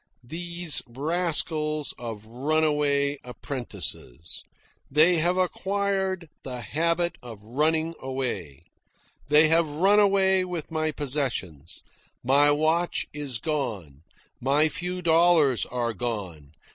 Those 0.23 0.81
rascals 0.87 1.93
of 1.99 2.25
runaway 2.25 3.19
apprentices! 3.23 4.43
They 4.89 5.17
have 5.17 5.37
acquired 5.37 6.27
the 6.41 6.61
habit 6.61 7.19
of 7.21 7.39
running 7.43 7.93
away. 7.99 8.63
They 9.27 9.47
have 9.49 9.67
run 9.67 9.99
away 9.99 10.43
with 10.43 10.71
my 10.71 10.91
possessions. 10.91 11.83
My 12.23 12.49
watch 12.49 13.05
is 13.13 13.37
gone. 13.37 14.01
My 14.39 14.69
few 14.69 15.03
dollars 15.03 15.67
are 15.67 15.93
gone. 15.93 16.53